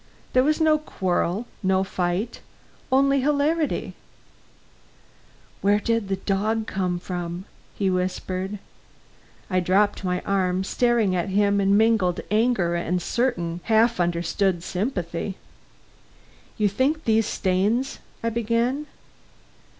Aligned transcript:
There 0.33 0.43
was 0.43 0.59
no 0.59 0.79
quarrel, 0.79 1.45
no 1.61 1.83
fight; 1.83 2.39
only 2.91 3.21
hilarity" 3.21 3.93
"Where 5.61 5.79
did 5.79 6.07
the 6.07 6.15
dog 6.15 6.65
come 6.65 6.97
from?" 6.97 7.45
he 7.75 7.87
whispered. 7.87 8.57
I 9.47 9.59
dropped 9.59 10.03
my 10.03 10.21
arm, 10.21 10.63
staring 10.63 11.15
at 11.15 11.29
him 11.29 11.61
in 11.61 11.77
mingled 11.77 12.19
anger 12.31 12.73
and 12.73 12.97
a 12.97 12.99
certain 12.99 13.59
half 13.65 13.99
understood 13.99 14.63
sympathy. 14.63 15.35
"You 16.57 16.67
think 16.67 17.03
these 17.03 17.27
stains" 17.27 17.99
I 18.23 18.31
began. 18.31 18.87